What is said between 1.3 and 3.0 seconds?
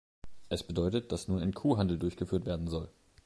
ein Kuhhandel durchgeführt werden soll.